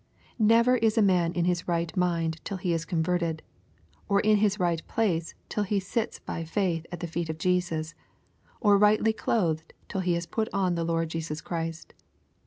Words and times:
Never 0.39 0.77
is 0.77 0.97
a 0.97 1.01
man 1.03 1.31
in 1.33 1.45
his 1.45 1.67
right 1.67 1.95
mind 1.95 2.41
till 2.43 2.57
he 2.57 2.73
is 2.73 2.85
converted, 2.85 3.43
or 4.09 4.19
in 4.19 4.37
his 4.37 4.59
right 4.59 4.81
place 4.87 5.35
till 5.47 5.61
he 5.63 5.79
sits 5.79 6.17
by 6.17 6.43
faith 6.43 6.87
at 6.91 7.01
the 7.01 7.05
feet 7.07 7.29
of 7.29 7.37
Jesus, 7.37 7.93
or 8.59 8.79
rightly 8.79 9.13
clothed 9.13 9.75
till 9.87 10.01
he 10.01 10.13
has 10.13 10.25
put 10.25 10.49
on 10.51 10.73
the 10.73 10.83
Lord 10.83 11.09
Jesus 11.09 11.39
Christ. 11.39 11.93